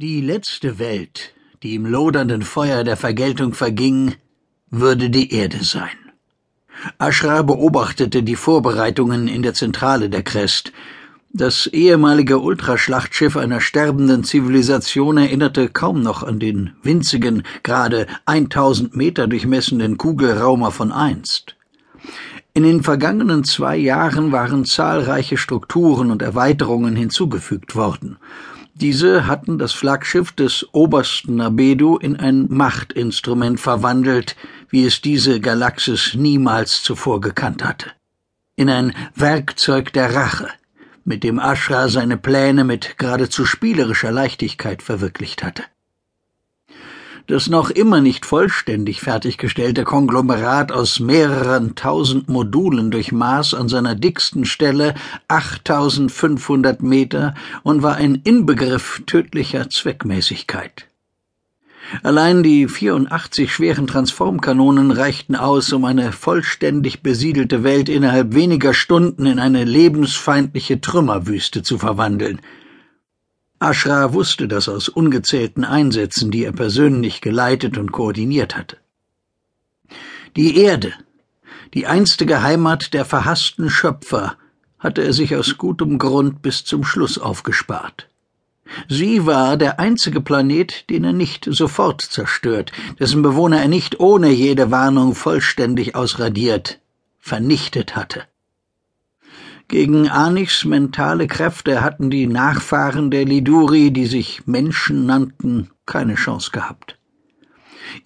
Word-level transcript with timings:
Die 0.00 0.20
letzte 0.20 0.78
Welt, 0.78 1.32
die 1.64 1.74
im 1.74 1.84
lodernden 1.84 2.42
Feuer 2.42 2.84
der 2.84 2.96
Vergeltung 2.96 3.52
verging, 3.52 4.14
würde 4.70 5.10
die 5.10 5.32
Erde 5.32 5.64
sein. 5.64 5.98
Ashra 6.98 7.42
beobachtete 7.42 8.22
die 8.22 8.36
Vorbereitungen 8.36 9.26
in 9.26 9.42
der 9.42 9.54
Zentrale 9.54 10.08
der 10.08 10.22
Crest. 10.22 10.70
Das 11.32 11.66
ehemalige 11.66 12.38
Ultraschlachtschiff 12.38 13.36
einer 13.36 13.60
sterbenden 13.60 14.22
Zivilisation 14.22 15.16
erinnerte 15.16 15.68
kaum 15.68 16.00
noch 16.00 16.22
an 16.22 16.38
den 16.38 16.74
winzigen, 16.84 17.42
gerade 17.64 18.06
1000 18.24 18.94
Meter 18.94 19.26
durchmessenden 19.26 19.98
Kugelraumer 19.98 20.70
von 20.70 20.92
einst. 20.92 21.56
In 22.54 22.62
den 22.62 22.84
vergangenen 22.84 23.42
zwei 23.42 23.76
Jahren 23.76 24.30
waren 24.30 24.64
zahlreiche 24.64 25.36
Strukturen 25.36 26.12
und 26.12 26.22
Erweiterungen 26.22 26.94
hinzugefügt 26.94 27.74
worden. 27.74 28.16
Diese 28.80 29.26
hatten 29.26 29.58
das 29.58 29.72
Flaggschiff 29.72 30.30
des 30.30 30.68
obersten 30.70 31.34
Nabedu 31.34 31.96
in 31.96 32.14
ein 32.14 32.46
Machtinstrument 32.48 33.58
verwandelt, 33.58 34.36
wie 34.68 34.86
es 34.86 35.00
diese 35.00 35.40
Galaxis 35.40 36.14
niemals 36.14 36.84
zuvor 36.84 37.20
gekannt 37.20 37.64
hatte. 37.64 37.90
In 38.54 38.70
ein 38.70 38.94
Werkzeug 39.16 39.92
der 39.94 40.14
Rache, 40.14 40.48
mit 41.04 41.24
dem 41.24 41.40
Ashra 41.40 41.88
seine 41.88 42.16
Pläne 42.16 42.62
mit 42.62 42.98
geradezu 42.98 43.46
spielerischer 43.46 44.12
Leichtigkeit 44.12 44.80
verwirklicht 44.80 45.42
hatte. 45.42 45.64
Das 47.28 47.50
noch 47.50 47.68
immer 47.68 48.00
nicht 48.00 48.24
vollständig 48.24 49.02
fertiggestellte 49.02 49.84
Konglomerat 49.84 50.72
aus 50.72 50.98
mehreren 50.98 51.74
tausend 51.74 52.30
Modulen 52.30 52.90
durchmaß 52.90 53.52
an 53.52 53.68
seiner 53.68 53.94
dicksten 53.94 54.46
Stelle 54.46 54.94
8500 55.28 56.82
Meter 56.82 57.34
und 57.62 57.82
war 57.82 57.96
ein 57.96 58.14
Inbegriff 58.24 59.02
tödlicher 59.04 59.68
Zweckmäßigkeit. 59.68 60.86
Allein 62.02 62.42
die 62.42 62.66
84 62.66 63.52
schweren 63.52 63.86
Transformkanonen 63.86 64.90
reichten 64.90 65.36
aus, 65.36 65.70
um 65.74 65.84
eine 65.84 66.12
vollständig 66.12 67.02
besiedelte 67.02 67.62
Welt 67.62 67.90
innerhalb 67.90 68.34
weniger 68.34 68.72
Stunden 68.72 69.26
in 69.26 69.38
eine 69.38 69.64
lebensfeindliche 69.64 70.80
Trümmerwüste 70.80 71.62
zu 71.62 71.76
verwandeln– 71.76 72.40
Ashra 73.60 74.12
wusste 74.12 74.46
das 74.46 74.68
aus 74.68 74.88
ungezählten 74.88 75.64
Einsätzen, 75.64 76.30
die 76.30 76.44
er 76.44 76.52
persönlich 76.52 77.20
geleitet 77.20 77.76
und 77.76 77.90
koordiniert 77.90 78.56
hatte. 78.56 78.76
Die 80.36 80.58
Erde, 80.58 80.92
die 81.74 81.86
einstige 81.86 82.42
Heimat 82.42 82.94
der 82.94 83.04
verhassten 83.04 83.68
Schöpfer, 83.68 84.36
hatte 84.78 85.02
er 85.02 85.12
sich 85.12 85.34
aus 85.34 85.58
gutem 85.58 85.98
Grund 85.98 86.40
bis 86.40 86.64
zum 86.64 86.84
Schluss 86.84 87.18
aufgespart. 87.18 88.08
Sie 88.88 89.26
war 89.26 89.56
der 89.56 89.80
einzige 89.80 90.20
Planet, 90.20 90.88
den 90.90 91.02
er 91.04 91.12
nicht 91.12 91.48
sofort 91.50 92.02
zerstört, 92.02 92.70
dessen 93.00 93.22
Bewohner 93.22 93.60
er 93.60 93.68
nicht 93.68 93.98
ohne 93.98 94.30
jede 94.30 94.70
Warnung 94.70 95.14
vollständig 95.14 95.96
ausradiert, 95.96 96.78
vernichtet 97.18 97.96
hatte. 97.96 98.24
Gegen 99.68 100.08
Anichs 100.08 100.64
mentale 100.64 101.26
Kräfte 101.26 101.82
hatten 101.82 102.08
die 102.08 102.26
Nachfahren 102.26 103.10
der 103.10 103.26
Liduri, 103.26 103.90
die 103.90 104.06
sich 104.06 104.46
Menschen 104.46 105.04
nannten, 105.04 105.68
keine 105.84 106.14
Chance 106.14 106.52
gehabt. 106.52 106.98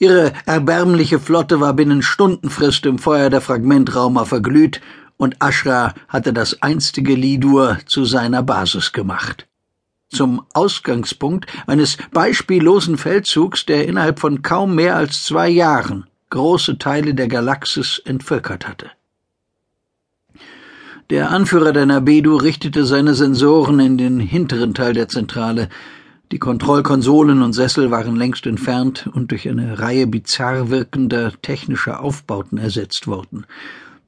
Ihre 0.01 0.33
erbärmliche 0.45 1.21
Flotte 1.21 1.61
war 1.61 1.75
binnen 1.75 2.03
Stundenfrist 2.03 2.85
im 2.87 2.99
Feuer 2.99 3.31
der 3.31 3.41
Fragmentraumer 3.41 4.27
verglüht, 4.27 4.81
und 5.19 5.37
Ashra 5.41 5.95
hatte 6.09 6.33
das 6.33 6.63
einstige 6.63 7.15
Lidur 7.15 7.79
zu 7.87 8.05
seiner 8.05 8.43
Basis 8.43 8.93
gemacht. 8.93 9.47
Zum 10.11 10.45
Ausgangspunkt 10.55 11.47
eines 11.69 11.97
beispiellosen 12.11 12.99
Feldzugs, 12.99 13.67
der 13.67 13.87
innerhalb 13.87 14.19
von 14.19 14.43
kaum 14.43 14.75
mehr 14.75 14.97
als 14.97 15.25
zwei 15.25 15.49
Jahren 15.49 16.09
große 16.31 16.79
Teile 16.79 17.15
der 17.15 17.29
Galaxis 17.29 18.03
entvölkert 18.05 18.67
hatte. 18.67 18.91
Der 21.12 21.31
Anführer 21.31 21.75
der 21.75 21.84
Nabedu 21.84 22.37
richtete 22.37 22.87
seine 22.87 23.12
Sensoren 23.12 23.81
in 23.81 23.99
den 23.99 24.19
hinteren 24.19 24.73
Teil 24.73 24.95
der 24.95 25.09
Zentrale. 25.09 25.69
Die 26.33 26.39
Kontrollkonsolen 26.39 27.43
und 27.43 27.53
Sessel 27.53 27.91
waren 27.91 28.17
längst 28.17 28.47
entfernt 28.47 29.11
und 29.12 29.31
durch 29.31 29.47
eine 29.47 29.78
Reihe 29.78 30.06
bizarr 30.06 30.71
wirkender 30.71 31.34
technischer 31.43 32.01
Aufbauten 32.01 32.56
ersetzt 32.56 33.06
worden. 33.09 33.45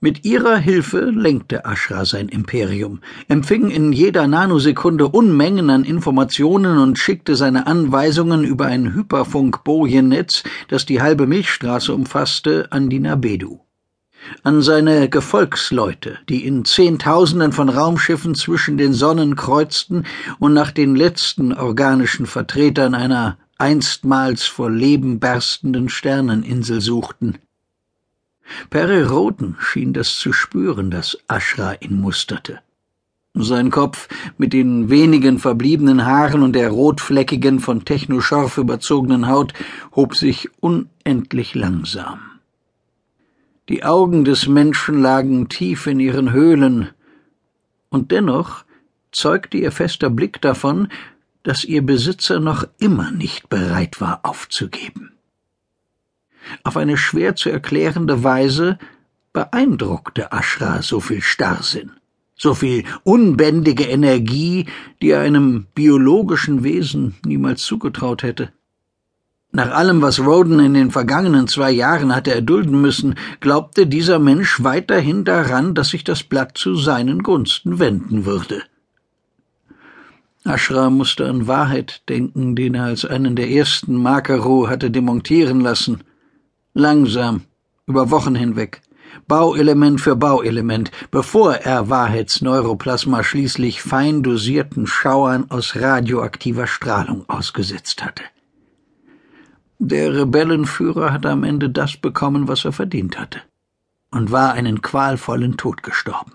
Mit 0.01 0.25
ihrer 0.25 0.57
Hilfe 0.57 1.11
lenkte 1.11 1.67
Ashra 1.67 2.07
sein 2.07 2.31
Imperium, 2.31 3.01
empfing 3.29 3.69
in 3.69 3.93
jeder 3.93 4.27
Nanosekunde 4.27 5.07
Unmengen 5.09 5.69
an 5.69 5.85
Informationen 5.85 6.79
und 6.79 6.99
schickte 6.99 7.37
seine 7.37 7.67
Anweisungen 7.67 8.45
über 8.45 8.65
ein 8.65 8.95
Hyperfunk-Bojennetz, 8.95 10.43
das 10.69 10.87
die 10.87 11.03
halbe 11.03 11.27
Milchstraße 11.27 11.93
umfasste, 11.93 12.69
an 12.71 12.89
die 12.89 13.01
Nabedu 13.01 13.64
an 14.43 14.63
seine 14.63 15.09
Gefolgsleute, 15.09 16.19
die 16.29 16.45
in 16.47 16.65
Zehntausenden 16.65 17.53
von 17.53 17.69
Raumschiffen 17.69 18.35
zwischen 18.35 18.77
den 18.77 18.93
Sonnen 18.93 19.37
kreuzten 19.37 20.05
und 20.39 20.55
nach 20.55 20.71
den 20.71 20.97
letzten 20.97 21.53
organischen 21.53 22.27
Vertretern 22.27 22.95
einer 22.95 23.39
einstmals 23.59 24.45
vor 24.45 24.71
Leben 24.71 25.21
berstenden 25.21 25.89
Sterneninsel 25.89 26.81
suchten. 26.81 27.39
Perry 28.71 29.03
Roden 29.03 29.57
schien 29.59 29.93
das 29.93 30.19
zu 30.19 30.33
spüren, 30.33 30.91
dass 30.91 31.19
Ashra 31.29 31.75
ihn 31.81 32.01
musterte. 32.01 32.61
Sein 33.37 33.71
Kopf 33.71 34.09
mit 34.39 34.53
den 34.53 34.91
wenigen 34.91 35.39
verbliebenen 35.41 36.05
Haaren 36.05 36.43
und 36.43 36.53
der 36.53 36.69
rotfleckigen, 36.69 37.59
von 37.59 37.85
Technoschorf 37.85 38.59
überzogenen 38.59 39.27
Haut 39.27 39.53
hob 39.97 40.15
sich 40.15 40.51
unendlich 40.61 41.55
langsam. 41.57 42.34
Die 43.69 43.83
Augen 43.83 44.25
des 44.25 44.47
Menschen 44.47 45.01
lagen 45.01 45.49
tief 45.49 45.87
in 45.87 45.99
ihren 45.99 46.33
Höhlen, 46.33 46.91
und 47.89 48.11
dennoch 48.11 48.65
zeugte 49.11 49.57
ihr 49.57 49.73
fester 49.73 50.11
Blick 50.11 50.41
davon, 50.43 50.89
dass 51.45 51.65
ihr 51.65 51.81
Besitzer 51.81 52.41
noch 52.41 52.67
immer 52.79 53.11
nicht 53.11 53.49
bereit 53.49 54.01
war 54.01 54.21
aufzugeben. 54.25 55.13
Auf 56.63 56.77
eine 56.77 56.99
schwer 56.99 57.37
zu 57.37 57.49
erklärende 57.49 58.23
Weise 58.23 58.79
beeindruckte 59.33 60.33
Ashra 60.33 60.83
so 60.83 61.01
viel 61.01 61.23
Starrsinn, 61.23 61.93
so 62.37 62.55
viel 62.55 62.85
unbändige 63.03 63.85
Energie, 63.85 64.67
die 65.01 65.11
er 65.11 65.21
einem 65.21 65.67
biologischen 65.75 66.65
Wesen 66.65 67.15
niemals 67.25 67.63
zugetraut 67.63 68.23
hätte. 68.23 68.53
Nach 69.57 69.71
allem, 69.71 70.03
was 70.03 70.19
Roden 70.19 70.59
in 70.59 70.75
den 70.75 70.91
vergangenen 70.91 71.47
zwei 71.47 71.71
Jahren 71.71 72.13
hatte 72.13 72.35
erdulden 72.35 72.81
müssen, 72.81 73.15
glaubte 73.39 73.87
dieser 73.87 74.19
Mensch 74.19 74.65
weiterhin 74.65 75.25
daran, 75.25 75.77
dass 75.77 75.91
sich 75.91 76.03
das 76.03 76.25
Blatt 76.25 76.59
zu 76.59 76.75
seinen 76.75 77.23
Gunsten 77.23 77.79
wenden 77.79 78.27
würde. 78.27 78.63
Ashra 80.45 80.91
musste 80.91 81.29
an 81.29 81.47
Wahrheit 81.47 82.03
denken, 82.09 82.57
den 82.57 82.75
er 82.75 82.87
als 82.87 83.05
einen 83.05 83.37
der 83.37 83.49
ersten 83.49 83.95
Makaro 83.95 84.69
hatte 84.69 84.91
demontieren 84.91 85.61
lassen. 85.61 86.03
Langsam, 86.73 87.43
über 87.87 88.11
Wochen 88.11 88.35
hinweg, 88.35 88.83
Bauelement 89.29 90.01
für 90.01 90.17
Bauelement, 90.17 90.91
bevor 91.13 91.55
er 91.55 91.89
Wahrheitsneuroplasma 91.89 93.23
schließlich 93.23 93.83
fein 93.83 94.25
dosierten 94.25 94.89
Schauern 94.89 95.49
aus 95.49 95.77
radioaktiver 95.77 96.67
Strahlung 96.67 97.29
ausgesetzt 97.29 98.05
hatte. 98.05 98.25
Der 99.87 100.15
Rebellenführer 100.15 101.13
hatte 101.13 101.29
am 101.29 101.45
Ende 101.45 101.69
das 101.69 101.99
bekommen, 101.99 102.49
was 102.49 102.65
er 102.65 102.73
verdient 102.73 103.19
hatte, 103.19 103.43
und 104.11 104.33
war 104.33 104.55
einen 104.55 104.81
qualvollen 104.81 105.59
Tod 105.59 105.83
gestorben. 105.83 106.33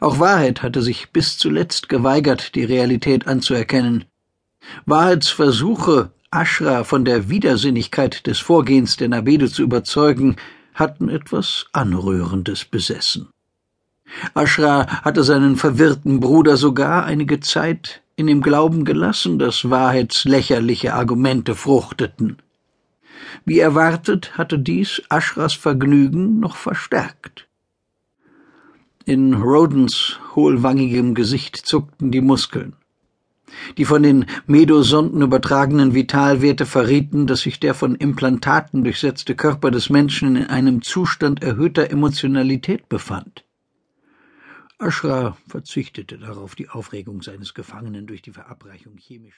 Auch 0.00 0.18
Wahrheit 0.18 0.60
hatte 0.64 0.82
sich 0.82 1.12
bis 1.12 1.38
zuletzt 1.38 1.88
geweigert, 1.88 2.56
die 2.56 2.64
Realität 2.64 3.28
anzuerkennen. 3.28 4.06
Wahrheitsversuche, 4.86 6.10
Ashra 6.32 6.82
von 6.82 7.04
der 7.04 7.28
Widersinnigkeit 7.28 8.26
des 8.26 8.40
Vorgehens 8.40 8.96
der 8.96 9.08
Nabede 9.08 9.48
zu 9.48 9.62
überzeugen, 9.62 10.34
hatten 10.74 11.08
etwas 11.08 11.66
Anrührendes 11.72 12.64
besessen. 12.64 13.28
Ashra 14.34 15.04
hatte 15.04 15.22
seinen 15.22 15.54
verwirrten 15.54 16.18
Bruder 16.18 16.56
sogar 16.56 17.04
einige 17.04 17.38
Zeit 17.38 18.02
in 18.20 18.26
dem 18.26 18.42
Glauben 18.42 18.84
gelassen, 18.84 19.38
dass 19.38 19.68
wahrheitslächerliche 19.68 20.94
Argumente 20.94 21.54
fruchteten. 21.54 22.36
Wie 23.44 23.58
erwartet 23.58 24.36
hatte 24.38 24.58
dies 24.58 25.02
Ashras 25.08 25.54
Vergnügen 25.54 26.38
noch 26.38 26.56
verstärkt. 26.56 27.48
In 29.04 29.34
Rodens 29.34 30.20
hohlwangigem 30.36 31.14
Gesicht 31.14 31.56
zuckten 31.56 32.10
die 32.10 32.20
Muskeln. 32.20 32.74
Die 33.78 33.84
von 33.84 34.02
den 34.02 34.26
Medosonden 34.46 35.22
übertragenen 35.22 35.94
Vitalwerte 35.94 36.66
verrieten, 36.66 37.26
dass 37.26 37.40
sich 37.40 37.58
der 37.58 37.74
von 37.74 37.96
Implantaten 37.96 38.84
durchsetzte 38.84 39.34
Körper 39.34 39.70
des 39.70 39.90
Menschen 39.90 40.36
in 40.36 40.46
einem 40.46 40.82
Zustand 40.82 41.42
erhöhter 41.42 41.90
Emotionalität 41.90 42.88
befand. 42.88 43.44
Ashra 44.80 45.36
verzichtete 45.46 46.16
darauf, 46.16 46.54
die 46.54 46.70
Aufregung 46.70 47.20
seines 47.20 47.52
Gefangenen 47.52 48.06
durch 48.06 48.22
die 48.22 48.32
Verabreichung 48.32 48.96
chemischen 48.96 49.28